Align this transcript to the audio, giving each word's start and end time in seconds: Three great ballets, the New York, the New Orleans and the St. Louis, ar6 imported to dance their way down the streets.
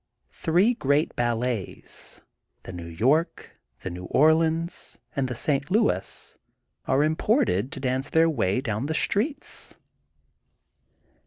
Three 0.33 0.73
great 0.73 1.15
ballets, 1.15 2.21
the 2.63 2.73
New 2.73 2.87
York, 2.87 3.51
the 3.81 3.91
New 3.91 4.05
Orleans 4.05 4.97
and 5.15 5.27
the 5.27 5.35
St. 5.35 5.69
Louis, 5.69 6.39
ar6 6.87 7.05
imported 7.05 7.71
to 7.71 7.79
dance 7.79 8.09
their 8.09 8.27
way 8.27 8.61
down 8.61 8.87
the 8.87 8.95
streets. 8.95 9.75